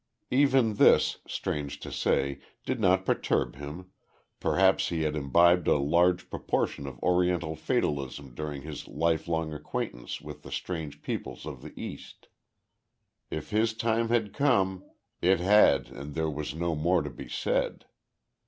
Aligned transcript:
Even 0.31 0.77
this, 0.77 1.19
strange 1.27 1.79
to 1.81 1.91
say, 1.91 2.39
did 2.65 2.79
not 2.79 3.05
perturb 3.05 3.57
him, 3.57 3.91
perhaps 4.39 4.89
he 4.89 5.03
had 5.03 5.15
imbibed 5.15 5.67
a 5.67 5.77
large 5.77 6.27
proportion 6.27 6.87
of 6.87 6.97
Oriental 7.03 7.55
fatalism 7.55 8.33
during 8.33 8.63
his 8.63 8.87
lifelong 8.87 9.53
acquaintance 9.53 10.19
with 10.19 10.41
the 10.41 10.49
strange 10.51 11.03
peoples 11.03 11.45
of 11.45 11.61
the 11.61 11.79
East. 11.79 12.29
If 13.29 13.51
his 13.51 13.75
time 13.75 14.09
had 14.09 14.33
come 14.33 14.83
it 15.21 15.39
had, 15.39 15.89
and 15.89 16.15
there 16.15 16.31
was 16.31 16.55
no 16.55 16.73
more 16.73 17.03
to 17.03 17.09
be 17.11 17.29
said. 17.29 17.85